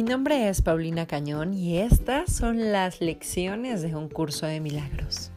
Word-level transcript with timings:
Mi 0.00 0.04
nombre 0.08 0.48
es 0.48 0.62
Paulina 0.62 1.06
Cañón 1.06 1.52
y 1.52 1.76
estas 1.76 2.34
son 2.34 2.72
las 2.72 3.02
lecciones 3.02 3.82
de 3.82 3.94
un 3.94 4.08
curso 4.08 4.46
de 4.46 4.58
milagros. 4.58 5.30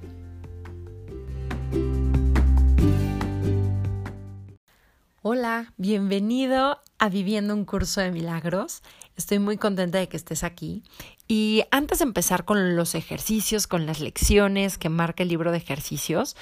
Hola, 5.21 5.73
bienvenido 5.75 6.79
a 6.97 7.09
Viviendo 7.09 7.53
un 7.53 7.65
curso 7.65 7.99
de 7.99 8.11
milagros. 8.11 8.83
Estoy 9.17 9.39
muy 9.39 9.57
contenta 9.57 9.97
de 9.97 10.07
que 10.07 10.15
estés 10.15 10.45
aquí. 10.45 10.83
Y 11.27 11.65
antes 11.69 11.99
de 11.99 12.05
empezar 12.05 12.45
con 12.45 12.77
los 12.77 12.95
ejercicios, 12.95 13.67
con 13.67 13.85
las 13.85 13.99
lecciones 13.99 14.77
que 14.77 14.87
marca 14.87 15.23
el 15.23 15.29
libro 15.29 15.51
de 15.51 15.57
ejercicios, 15.57 16.37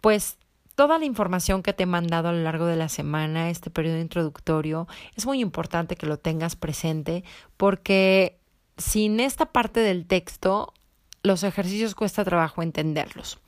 pues 0.00 0.38
toda 0.76 0.98
la 0.98 1.06
información 1.06 1.62
que 1.62 1.72
te 1.72 1.82
he 1.82 1.86
mandado 1.86 2.28
a 2.28 2.32
lo 2.32 2.42
largo 2.42 2.66
de 2.66 2.76
la 2.76 2.88
semana, 2.88 3.50
este 3.50 3.70
periodo 3.70 3.98
introductorio, 3.98 4.86
es 5.16 5.26
muy 5.26 5.40
importante 5.40 5.96
que 5.96 6.06
lo 6.06 6.18
tengas 6.18 6.54
presente 6.54 7.24
porque 7.56 8.38
sin 8.76 9.18
esta 9.18 9.46
parte 9.46 9.80
del 9.80 10.06
texto, 10.06 10.74
los 11.22 11.42
ejercicios 11.42 11.94
cuesta 11.94 12.24
trabajo 12.24 12.62
entenderlos. 12.62 13.38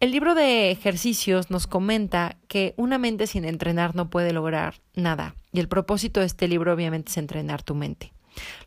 El 0.00 0.10
libro 0.10 0.34
de 0.34 0.70
ejercicios 0.70 1.50
nos 1.50 1.66
comenta 1.66 2.36
que 2.48 2.74
una 2.76 2.98
mente 2.98 3.26
sin 3.26 3.44
entrenar 3.44 3.94
no 3.94 4.10
puede 4.10 4.32
lograr 4.32 4.80
nada 4.94 5.36
y 5.52 5.60
el 5.60 5.68
propósito 5.68 6.20
de 6.20 6.26
este 6.26 6.48
libro 6.48 6.72
obviamente 6.72 7.10
es 7.10 7.16
entrenar 7.16 7.62
tu 7.62 7.74
mente. 7.74 8.12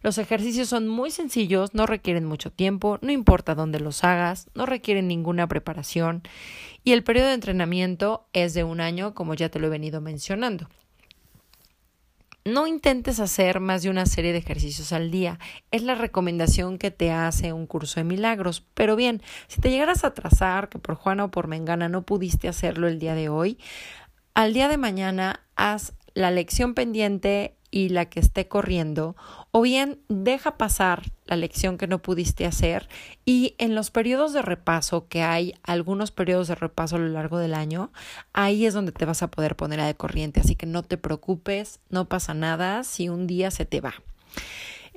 Los 0.02 0.18
ejercicios 0.18 0.70
son 0.70 0.88
muy 0.88 1.12
sencillos, 1.12 1.74
no 1.74 1.86
requieren 1.86 2.26
mucho 2.26 2.52
tiempo, 2.52 3.00
no 3.02 3.12
importa 3.12 3.56
dónde 3.56 3.80
los 3.80 4.04
hagas, 4.04 4.50
no 4.54 4.66
requieren 4.66 5.08
ninguna 5.08 5.48
preparación 5.48 6.24
y 6.84 6.92
el 6.92 7.04
periodo 7.04 7.28
de 7.28 7.34
entrenamiento 7.34 8.28
es 8.34 8.54
de 8.54 8.64
un 8.64 8.82
año, 8.82 9.14
como 9.14 9.34
ya 9.34 9.50
te 9.50 9.60
lo 9.60 9.68
he 9.68 9.70
venido 9.70 10.02
mencionando. 10.02 10.68
No 12.46 12.68
intentes 12.68 13.22
hacer 13.22 13.62
más 13.62 13.84
de 13.84 13.90
una 13.90 14.06
serie 14.06 14.34
de 14.34 14.40
ejercicios 14.40 14.92
al 14.92 15.12
día. 15.12 15.40
Es 15.72 15.82
la 15.82 15.96
recomendación 15.96 16.78
que 16.78 16.92
te 16.92 17.10
hace 17.10 17.54
un 17.54 17.68
curso 17.68 18.02
de 18.02 18.04
milagros. 18.04 18.66
Pero 18.74 18.98
bien, 18.98 19.22
si 19.48 19.62
te 19.62 19.70
llegaras 19.70 20.04
a 20.04 20.08
atrasar, 20.08 20.68
que 20.68 20.78
por 20.78 20.96
Juana 20.96 21.24
o 21.24 21.32
por 21.32 21.48
Mengana 21.48 21.88
no 21.88 22.02
pudiste 22.02 22.50
hacerlo 22.50 22.90
el 22.90 23.00
día 23.00 23.16
de 23.16 23.30
hoy, 23.30 23.60
al 24.34 24.54
día 24.54 24.68
de 24.68 24.78
mañana 24.78 25.40
haz 25.56 25.94
la 26.16 26.32
lección 26.32 26.74
pendiente 26.74 27.56
y 27.74 27.90
la 27.90 28.06
que 28.06 28.20
esté 28.20 28.48
corriendo, 28.48 29.16
o 29.50 29.64
bien 29.64 29.98
deja 30.08 30.58
pasar 30.58 31.02
la 31.26 31.36
lección 31.36 31.80
que 31.80 31.88
no 31.88 32.04
pudiste 32.04 32.46
hacer 32.46 32.88
y 33.26 33.56
en 33.58 33.74
los 33.74 33.90
periodos 33.90 34.32
de 34.32 34.44
repaso, 34.44 35.08
que 35.08 35.24
hay 35.24 35.56
algunos 35.64 36.12
periodos 36.12 36.48
de 36.50 36.54
repaso 36.54 36.98
a 36.98 37.00
lo 37.00 37.08
largo 37.08 37.40
del 37.40 37.56
año, 37.56 37.92
ahí 38.32 38.68
es 38.68 38.76
donde 38.76 38.92
te 38.92 39.06
vas 39.06 39.24
a 39.24 39.32
poder 39.32 39.56
poner 39.56 39.82
de 39.82 39.96
corriente, 39.96 40.40
así 40.40 40.56
que 40.56 40.68
no 40.68 40.84
te 40.84 40.98
preocupes, 40.98 41.80
no 41.90 42.06
pasa 42.06 42.36
nada 42.36 42.84
si 42.84 43.10
un 43.10 43.26
día 43.26 43.50
se 43.50 43.66
te 43.66 43.82
va. 43.82 43.96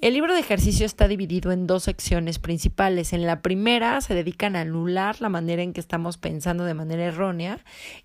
El 0.02 0.12
libro 0.12 0.34
de 0.34 0.41
ejercicio 0.41 0.84
está 0.84 1.08
dividido 1.08 1.52
en 1.52 1.66
dos 1.66 1.84
secciones 1.84 2.39
principales. 2.39 3.14
En 3.14 3.27
la 3.27 3.41
primera 3.41 3.98
se 4.02 4.12
dedican 4.12 4.55
a 4.55 4.61
anular 4.61 5.22
la 5.22 5.30
manera 5.30 5.62
en 5.62 5.72
que 5.72 5.80
estamos 5.80 6.19
pensando 6.19 6.64
de 6.64 6.75
manera 6.75 7.06
errónea 7.06 7.61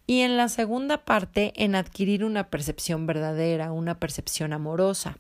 y 0.08 0.22
en 0.22 0.38
la 0.38 0.48
segunda 0.48 1.04
parte 1.04 1.52
en 1.58 1.76
adquirir 1.76 2.24
una 2.24 2.50
percepción 2.50 3.08
verdadera, 3.08 3.74
una 3.74 4.00
percepción 4.00 4.54
amorosa. 4.54 5.18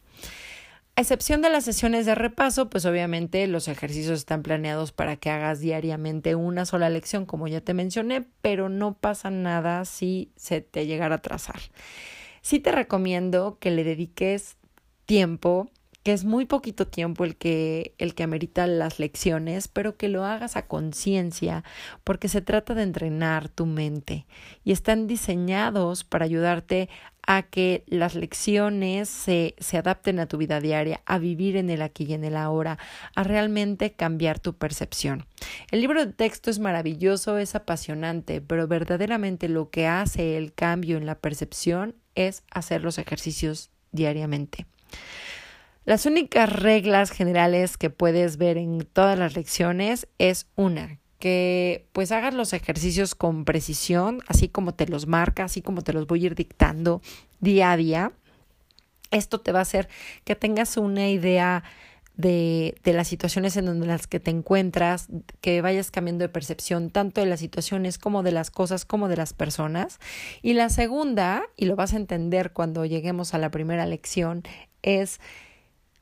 A 0.96 1.02
excepción 1.02 1.42
de 1.42 1.50
las 1.50 1.66
sesiones 1.66 2.06
de 2.06 2.16
repaso, 2.16 2.70
pues 2.70 2.86
obviamente 2.86 3.46
los 3.48 3.68
ejercicios 3.68 4.20
están 4.20 4.42
planeados 4.42 4.94
para 4.94 5.18
que 5.18 5.30
hagas 5.30 5.60
diariamente 5.60 6.36
una 6.36 6.66
sola 6.66 6.90
lección, 6.90 7.26
como 7.26 7.50
ya 7.50 7.60
te 7.60 7.74
mencioné, 7.74 8.26
pero 8.42 8.70
no 8.70 8.94
pasa 8.94 9.30
nada 9.30 9.84
si 9.84 10.32
se 10.38 10.62
te 10.62 10.86
llegara 10.86 11.16
a 11.16 11.18
atrasar. 11.18 11.60
Sí 12.42 12.60
te 12.60 12.72
recomiendo 12.72 13.58
que 13.60 13.72
le 13.72 13.84
dediques 13.84 14.58
tiempo 15.06 15.70
que 16.04 16.14
es 16.14 16.24
muy 16.24 16.46
poquito 16.46 16.88
tiempo 16.88 17.26
el 17.26 17.36
que, 17.36 17.94
el 17.98 18.16
que 18.16 18.24
amerita 18.24 18.66
las 18.68 19.00
lecciones, 19.00 19.68
pero 19.68 19.98
que 19.98 20.10
lo 20.10 20.26
hagas 20.26 20.56
a 20.56 20.68
conciencia, 20.68 21.64
porque 22.04 22.28
se 22.28 22.42
trata 22.42 22.74
de 22.74 22.84
entrenar 22.84 23.50
tu 23.50 23.66
mente 23.66 24.26
y 24.64 24.72
están 24.72 25.08
diseñados 25.08 26.04
para 26.04 26.26
ayudarte 26.26 26.90
a 27.28 27.44
que 27.44 27.84
las 27.86 28.16
lecciones 28.16 29.08
se, 29.08 29.54
se 29.60 29.78
adapten 29.78 30.20
a 30.20 30.26
tu 30.26 30.38
vida 30.38 30.60
diaria, 30.60 31.02
a 31.06 31.20
vivir 31.20 31.56
en 31.56 31.70
el 31.70 31.84
aquí 31.84 32.06
y 32.06 32.14
en 32.14 32.24
el 32.24 32.36
ahora, 32.36 32.80
a 33.16 33.24
realmente 33.24 33.94
cambiar 33.94 34.40
tu 34.40 34.56
percepción. 34.56 35.26
El 35.70 35.82
libro 35.82 36.04
de 36.04 36.14
texto 36.14 36.50
es 36.50 36.58
maravilloso, 36.58 37.38
es 37.38 37.54
apasionante, 37.54 38.42
pero 38.42 38.68
verdaderamente 38.68 39.50
lo 39.50 39.70
que 39.70 39.86
hace 39.86 40.38
el 40.38 40.54
cambio 40.54 40.98
en 40.98 41.06
la 41.06 41.20
percepción 41.20 41.96
es 42.16 42.44
hacer 42.50 42.84
los 42.84 42.98
ejercicios 42.98 43.70
diariamente. 43.92 44.66
Las 45.84 46.06
únicas 46.06 46.52
reglas 46.52 47.10
generales 47.10 47.76
que 47.76 47.90
puedes 47.90 48.38
ver 48.38 48.58
en 48.58 48.86
todas 48.86 49.18
las 49.18 49.36
lecciones 49.36 50.08
es 50.20 50.46
una, 50.56 51.00
que 51.18 51.88
pues 51.92 52.12
hagas 52.12 52.36
los 52.36 52.54
ejercicios 52.54 53.16
con 53.16 53.46
precisión, 53.46 54.22
así 54.28 54.48
como 54.48 54.76
te 54.76 54.88
los 54.88 55.08
marca, 55.08 55.46
así 55.46 55.64
como 55.64 55.82
te 55.82 55.94
los 55.94 56.06
voy 56.06 56.24
a 56.24 56.26
ir 56.28 56.36
dictando 56.36 57.02
día 57.40 57.72
a 57.72 57.78
día. 57.78 58.12
Esto 59.10 59.42
te 59.42 59.52
va 59.52 59.60
a 59.60 59.64
hacer 59.64 59.90
que 60.24 60.36
tengas 60.36 60.78
una 60.78 61.10
idea 61.10 61.64
de, 62.16 62.76
de, 62.84 62.94
las 62.94 63.08
situaciones 63.08 63.58
en 63.58 63.66
donde 63.66 63.88
las 63.88 64.06
que 64.06 64.20
te 64.20 64.30
encuentras, 64.30 65.08
que 65.42 65.62
vayas 65.62 65.90
cambiando 65.90 66.24
de 66.24 66.30
percepción 66.30 66.92
tanto 66.92 67.22
de 67.22 67.28
las 67.28 67.40
situaciones 67.40 67.98
como 67.98 68.22
de 68.22 68.32
las 68.32 68.52
cosas 68.52 68.86
como 68.86 69.08
de 69.08 69.18
las 69.18 69.34
personas. 69.34 70.00
Y 70.44 70.54
la 70.54 70.70
segunda, 70.70 71.42
y 71.58 71.66
lo 71.66 71.76
vas 71.76 71.94
a 71.94 71.98
entender 71.98 72.54
cuando 72.54 72.86
lleguemos 72.86 73.34
a 73.34 73.40
la 73.40 73.50
primera 73.50 73.88
lección, 73.88 74.44
es 74.84 75.20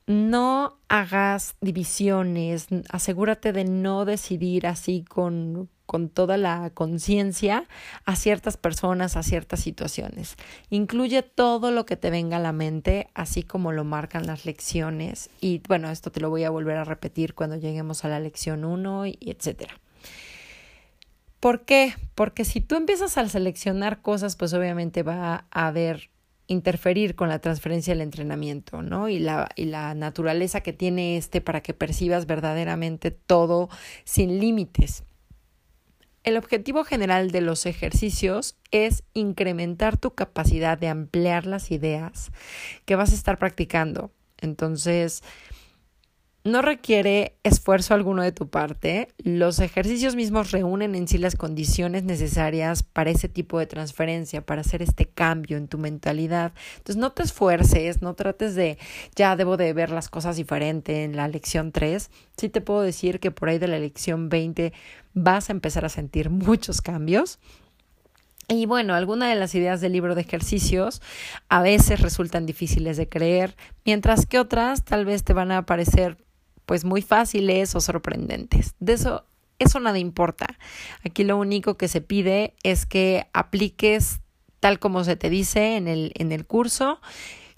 no 0.09 0.79
hagas 0.87 1.55
divisiones, 1.61 2.65
asegúrate 2.89 3.53
de 3.53 3.63
no 3.63 4.05
decidir 4.05 4.65
así 4.65 5.05
con, 5.07 5.69
con 5.85 6.09
toda 6.09 6.35
la 6.35 6.71
conciencia 6.71 7.67
a 8.05 8.15
ciertas 8.15 8.57
personas, 8.57 9.15
a 9.15 9.21
ciertas 9.21 9.59
situaciones. 9.59 10.35
Incluye 10.71 11.21
todo 11.21 11.69
lo 11.69 11.85
que 11.85 11.95
te 11.95 12.09
venga 12.09 12.37
a 12.37 12.39
la 12.39 12.53
mente, 12.53 13.11
así 13.13 13.43
como 13.43 13.71
lo 13.71 13.83
marcan 13.83 14.25
las 14.25 14.45
lecciones. 14.45 15.29
Y 15.41 15.61
bueno, 15.67 15.91
esto 15.91 16.11
te 16.11 16.21
lo 16.21 16.31
voy 16.31 16.43
a 16.43 16.49
volver 16.49 16.77
a 16.77 16.85
repetir 16.85 17.35
cuando 17.35 17.57
lleguemos 17.57 18.03
a 18.03 18.09
la 18.09 18.19
lección 18.19 18.65
1 18.65 19.05
y 19.05 19.17
etcétera. 19.21 19.75
¿Por 21.39 21.65
qué? 21.65 21.93
Porque 22.15 22.45
si 22.45 22.61
tú 22.61 22.75
empiezas 22.75 23.15
a 23.19 23.29
seleccionar 23.29 24.01
cosas, 24.01 24.35
pues 24.35 24.55
obviamente 24.55 25.03
va 25.03 25.45
a 25.51 25.67
haber 25.67 26.09
interferir 26.49 27.15
con 27.15 27.29
la 27.29 27.39
transferencia 27.39 27.93
del 27.93 28.01
entrenamiento, 28.01 28.81
¿no? 28.81 29.07
Y 29.07 29.19
la, 29.19 29.49
y 29.55 29.65
la 29.65 29.93
naturaleza 29.93 30.61
que 30.61 30.73
tiene 30.73 31.15
este 31.15 31.41
para 31.41 31.61
que 31.61 31.75
percibas 31.75 32.25
verdaderamente 32.25 33.11
todo 33.11 33.69
sin 34.03 34.39
límites. 34.39 35.03
El 36.23 36.37
objetivo 36.37 36.83
general 36.83 37.31
de 37.31 37.41
los 37.41 37.65
ejercicios 37.65 38.57
es 38.71 39.03
incrementar 39.13 39.97
tu 39.97 40.15
capacidad 40.15 40.77
de 40.77 40.89
ampliar 40.89 41.45
las 41.45 41.71
ideas 41.71 42.31
que 42.85 42.95
vas 42.95 43.11
a 43.11 43.15
estar 43.15 43.37
practicando. 43.37 44.11
Entonces, 44.37 45.23
no 46.43 46.61
requiere 46.61 47.37
esfuerzo 47.43 47.93
alguno 47.93 48.23
de 48.23 48.31
tu 48.31 48.49
parte. 48.49 49.09
Los 49.17 49.59
ejercicios 49.59 50.15
mismos 50.15 50.51
reúnen 50.51 50.95
en 50.95 51.07
sí 51.07 51.17
las 51.17 51.35
condiciones 51.35 52.03
necesarias 52.03 52.83
para 52.83 53.09
ese 53.09 53.27
tipo 53.27 53.59
de 53.59 53.67
transferencia, 53.67 54.45
para 54.45 54.61
hacer 54.61 54.81
este 54.81 55.05
cambio 55.05 55.57
en 55.57 55.67
tu 55.67 55.77
mentalidad. 55.77 56.53
Entonces 56.77 56.97
no 56.97 57.11
te 57.11 57.23
esfuerces, 57.23 58.01
no 58.01 58.13
trates 58.13 58.55
de 58.55 58.77
ya 59.15 59.35
debo 59.35 59.57
de 59.57 59.73
ver 59.73 59.91
las 59.91 60.09
cosas 60.09 60.37
diferente 60.37 61.03
en 61.03 61.15
la 61.15 61.27
lección 61.27 61.71
3. 61.71 62.09
Sí 62.37 62.49
te 62.49 62.61
puedo 62.61 62.81
decir 62.81 63.19
que 63.19 63.31
por 63.31 63.49
ahí 63.49 63.59
de 63.59 63.67
la 63.67 63.79
lección 63.79 64.29
20 64.29 64.71
vas 65.13 65.49
a 65.49 65.53
empezar 65.53 65.83
a 65.83 65.89
sentir 65.89 66.29
muchos 66.29 66.81
cambios. 66.81 67.39
Y 68.51 68.65
bueno, 68.65 68.95
algunas 68.95 69.29
de 69.29 69.35
las 69.35 69.53
ideas 69.53 69.79
del 69.79 69.91
libro 69.91 70.15
de 70.15 70.21
ejercicios 70.21 71.03
a 71.49 71.61
veces 71.61 72.01
resultan 72.01 72.47
difíciles 72.47 72.97
de 72.97 73.07
creer, 73.07 73.55
mientras 73.85 74.25
que 74.25 74.39
otras 74.39 74.83
tal 74.85 75.05
vez 75.05 75.23
te 75.23 75.33
van 75.33 75.51
a 75.51 75.67
parecer 75.67 76.17
pues 76.69 76.85
muy 76.85 77.01
fáciles 77.01 77.73
o 77.73 77.81
sorprendentes. 77.81 78.75
De 78.79 78.93
eso 78.93 79.25
eso 79.57 79.79
nada 79.79 79.97
importa. 79.97 80.45
Aquí 81.03 81.23
lo 81.23 81.35
único 81.35 81.77
que 81.77 81.87
se 81.87 81.99
pide 81.99 82.53
es 82.61 82.85
que 82.85 83.25
apliques 83.33 84.19
tal 84.59 84.77
como 84.77 85.03
se 85.03 85.15
te 85.15 85.31
dice 85.31 85.77
en 85.77 85.87
el, 85.87 86.11
en 86.13 86.31
el 86.31 86.45
curso, 86.45 87.01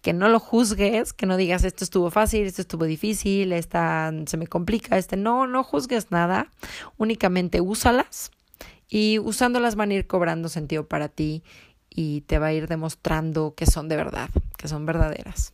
que 0.02 0.14
no 0.14 0.30
lo 0.30 0.40
juzgues, 0.40 1.12
que 1.12 1.26
no 1.26 1.36
digas 1.36 1.66
esto 1.66 1.84
estuvo 1.84 2.10
fácil, 2.10 2.48
esto 2.48 2.62
estuvo 2.62 2.86
difícil, 2.86 3.52
esta 3.52 4.14
se 4.28 4.38
me 4.38 4.48
complica, 4.48 4.98
este 4.98 5.18
no, 5.18 5.46
no 5.46 5.62
juzgues 5.62 6.10
nada, 6.10 6.50
únicamente 6.96 7.60
úsalas 7.60 8.32
y 8.88 9.20
usándolas 9.20 9.76
van 9.76 9.92
a 9.92 9.96
ir 9.96 10.08
cobrando 10.08 10.48
sentido 10.48 10.88
para 10.88 11.10
ti 11.10 11.44
y 11.90 12.22
te 12.22 12.40
va 12.40 12.48
a 12.48 12.54
ir 12.54 12.70
demostrando 12.70 13.56
que 13.56 13.66
son 13.66 13.90
de 13.90 13.98
verdad, 13.98 14.30
que 14.58 14.70
son 14.70 14.86
verdaderas. 14.86 15.54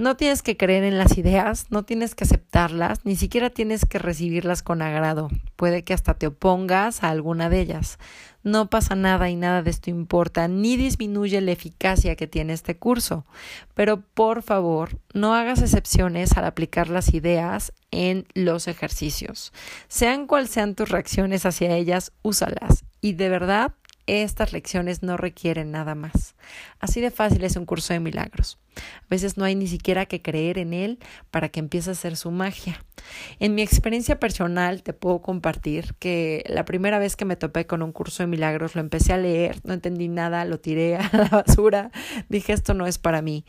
No 0.00 0.16
tienes 0.16 0.40
que 0.40 0.56
creer 0.56 0.84
en 0.84 0.96
las 0.96 1.18
ideas, 1.18 1.66
no 1.68 1.82
tienes 1.82 2.14
que 2.14 2.24
aceptarlas, 2.24 3.04
ni 3.04 3.16
siquiera 3.16 3.50
tienes 3.50 3.84
que 3.84 3.98
recibirlas 3.98 4.62
con 4.62 4.80
agrado. 4.80 5.28
Puede 5.56 5.84
que 5.84 5.92
hasta 5.92 6.14
te 6.14 6.28
opongas 6.28 7.04
a 7.04 7.10
alguna 7.10 7.50
de 7.50 7.60
ellas. 7.60 7.98
No 8.42 8.70
pasa 8.70 8.94
nada 8.94 9.28
y 9.28 9.36
nada 9.36 9.62
de 9.62 9.68
esto 9.68 9.90
importa, 9.90 10.48
ni 10.48 10.78
disminuye 10.78 11.38
la 11.42 11.50
eficacia 11.50 12.16
que 12.16 12.26
tiene 12.26 12.54
este 12.54 12.78
curso. 12.78 13.26
Pero 13.74 14.00
por 14.00 14.42
favor, 14.42 14.96
no 15.12 15.34
hagas 15.34 15.60
excepciones 15.60 16.34
al 16.38 16.46
aplicar 16.46 16.88
las 16.88 17.12
ideas 17.12 17.74
en 17.90 18.26
los 18.32 18.68
ejercicios. 18.68 19.52
Sean 19.88 20.26
cuales 20.26 20.48
sean 20.48 20.74
tus 20.76 20.88
reacciones 20.88 21.44
hacia 21.44 21.76
ellas, 21.76 22.12
úsalas. 22.22 22.86
Y 23.02 23.12
de 23.12 23.28
verdad, 23.28 23.74
estas 24.10 24.52
lecciones 24.52 25.02
no 25.02 25.16
requieren 25.16 25.70
nada 25.70 25.94
más. 25.94 26.34
Así 26.80 27.00
de 27.00 27.10
fácil 27.10 27.44
es 27.44 27.56
un 27.56 27.64
curso 27.64 27.92
de 27.92 28.00
milagros. 28.00 28.58
A 28.76 29.06
veces 29.08 29.36
no 29.36 29.44
hay 29.44 29.54
ni 29.54 29.66
siquiera 29.66 30.06
que 30.06 30.22
creer 30.22 30.58
en 30.58 30.72
él 30.72 30.98
para 31.30 31.48
que 31.48 31.60
empiece 31.60 31.90
a 31.90 31.92
hacer 31.92 32.16
su 32.16 32.30
magia. 32.30 32.84
En 33.38 33.54
mi 33.54 33.62
experiencia 33.62 34.18
personal 34.18 34.82
te 34.82 34.92
puedo 34.92 35.20
compartir 35.22 35.94
que 35.98 36.44
la 36.48 36.64
primera 36.64 36.98
vez 36.98 37.16
que 37.16 37.24
me 37.24 37.36
topé 37.36 37.66
con 37.66 37.82
un 37.82 37.92
curso 37.92 38.22
de 38.22 38.26
milagros 38.26 38.74
lo 38.74 38.80
empecé 38.80 39.12
a 39.12 39.18
leer, 39.18 39.60
no 39.64 39.74
entendí 39.74 40.08
nada, 40.08 40.44
lo 40.44 40.60
tiré 40.60 40.96
a 40.96 41.10
la 41.12 41.28
basura, 41.28 41.90
dije 42.28 42.52
esto 42.52 42.74
no 42.74 42.86
es 42.86 42.98
para 42.98 43.22
mí. 43.22 43.44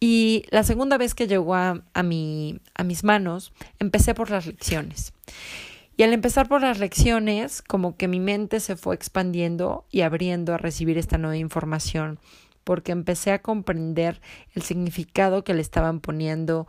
Y 0.00 0.46
la 0.50 0.64
segunda 0.64 0.98
vez 0.98 1.14
que 1.14 1.28
llegó 1.28 1.54
a, 1.54 1.84
a, 1.94 2.02
mi, 2.02 2.58
a 2.74 2.82
mis 2.82 3.04
manos, 3.04 3.52
empecé 3.78 4.14
por 4.14 4.30
las 4.30 4.46
lecciones. 4.46 5.12
Y 5.96 6.02
al 6.04 6.12
empezar 6.12 6.48
por 6.48 6.62
las 6.62 6.78
lecciones, 6.78 7.62
como 7.62 7.96
que 7.96 8.08
mi 8.08 8.20
mente 8.20 8.60
se 8.60 8.76
fue 8.76 8.94
expandiendo 8.94 9.86
y 9.90 10.00
abriendo 10.00 10.54
a 10.54 10.58
recibir 10.58 10.96
esta 10.96 11.18
nueva 11.18 11.36
información, 11.36 12.18
porque 12.64 12.92
empecé 12.92 13.32
a 13.32 13.42
comprender 13.42 14.20
el 14.54 14.62
significado 14.62 15.44
que 15.44 15.54
le 15.54 15.60
estaban 15.60 16.00
poniendo 16.00 16.66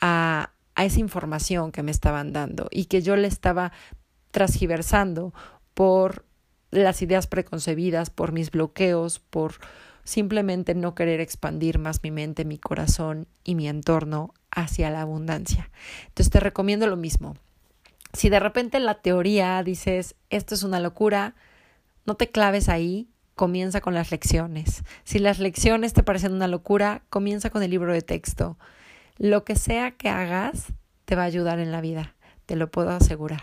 a, 0.00 0.50
a 0.74 0.84
esa 0.84 1.00
información 1.00 1.72
que 1.72 1.82
me 1.82 1.90
estaban 1.90 2.32
dando 2.32 2.68
y 2.70 2.84
que 2.84 3.00
yo 3.00 3.16
le 3.16 3.28
estaba 3.28 3.72
transgiversando 4.30 5.32
por 5.72 6.26
las 6.70 7.00
ideas 7.00 7.26
preconcebidas, 7.26 8.10
por 8.10 8.32
mis 8.32 8.50
bloqueos, 8.50 9.20
por 9.20 9.54
simplemente 10.04 10.74
no 10.74 10.94
querer 10.94 11.20
expandir 11.20 11.78
más 11.78 12.02
mi 12.02 12.10
mente, 12.10 12.44
mi 12.44 12.58
corazón 12.58 13.26
y 13.44 13.54
mi 13.54 13.68
entorno 13.68 14.34
hacia 14.50 14.90
la 14.90 15.00
abundancia. 15.00 15.70
Entonces 16.08 16.30
te 16.30 16.40
recomiendo 16.40 16.86
lo 16.86 16.96
mismo. 16.96 17.36
Si 18.12 18.28
de 18.28 18.40
repente 18.40 18.76
en 18.76 18.86
la 18.86 19.00
teoría 19.00 19.62
dices, 19.62 20.14
esto 20.30 20.54
es 20.54 20.62
una 20.62 20.80
locura, 20.80 21.34
no 22.06 22.14
te 22.14 22.30
claves 22.30 22.68
ahí, 22.68 23.08
comienza 23.34 23.80
con 23.80 23.94
las 23.94 24.10
lecciones. 24.10 24.82
Si 25.04 25.18
las 25.18 25.38
lecciones 25.38 25.92
te 25.92 26.02
parecen 26.02 26.32
una 26.32 26.48
locura, 26.48 27.02
comienza 27.10 27.50
con 27.50 27.62
el 27.62 27.70
libro 27.70 27.92
de 27.92 28.02
texto. 28.02 28.58
Lo 29.18 29.44
que 29.44 29.56
sea 29.56 29.92
que 29.92 30.08
hagas 30.08 30.66
te 31.04 31.16
va 31.16 31.22
a 31.22 31.26
ayudar 31.26 31.58
en 31.58 31.72
la 31.72 31.80
vida, 31.80 32.14
te 32.46 32.56
lo 32.56 32.70
puedo 32.70 32.90
asegurar. 32.90 33.42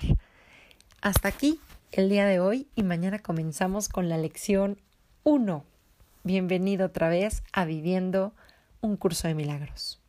Hasta 1.02 1.28
aquí 1.28 1.60
el 1.92 2.10
día 2.10 2.26
de 2.26 2.40
hoy 2.40 2.68
y 2.76 2.84
mañana 2.84 3.20
comenzamos 3.20 3.90
con 3.90 4.10
la 4.10 4.18
lección 4.18 4.80
1. 5.24 5.64
Bienvenido 6.24 6.88
otra 6.88 7.10
vez 7.10 7.44
a 7.52 7.66
Viviendo 7.66 8.34
un 8.82 8.98
curso 8.98 9.28
de 9.28 9.36
milagros. 9.36 10.03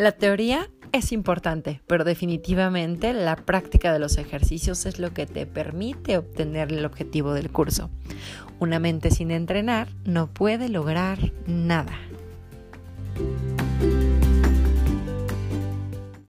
La 0.00 0.12
teoría 0.12 0.70
es 0.92 1.12
importante, 1.12 1.82
pero 1.86 2.04
definitivamente 2.04 3.12
la 3.12 3.36
práctica 3.36 3.92
de 3.92 3.98
los 3.98 4.16
ejercicios 4.16 4.86
es 4.86 4.98
lo 4.98 5.12
que 5.12 5.26
te 5.26 5.44
permite 5.44 6.16
obtener 6.16 6.72
el 6.72 6.86
objetivo 6.86 7.34
del 7.34 7.50
curso. 7.50 7.90
Una 8.60 8.78
mente 8.78 9.10
sin 9.10 9.30
entrenar 9.30 9.88
no 10.06 10.32
puede 10.32 10.70
lograr 10.70 11.18
nada. 11.46 11.92